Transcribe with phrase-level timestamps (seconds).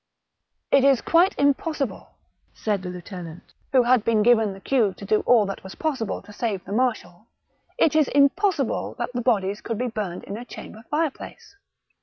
[0.71, 2.09] It is quite impossible,"
[2.55, 6.23] said the lieutenant, who had been given the cue to do all that was possible
[6.23, 7.27] to save the marshal
[7.77, 11.55] —"It is impossible that bodies could be burned in a chamber fireplace."